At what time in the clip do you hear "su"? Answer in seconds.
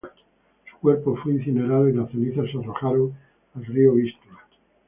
0.71-0.77